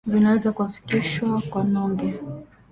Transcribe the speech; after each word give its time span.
vinaweza 0.07 0.51
kuakifishwa 0.51 1.41
kwa 1.49 1.63
nunge, 1.63 2.13